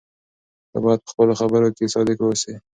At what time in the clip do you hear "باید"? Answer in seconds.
0.83-0.99